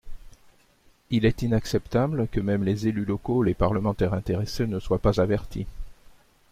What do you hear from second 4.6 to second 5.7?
ne soient pas avertis.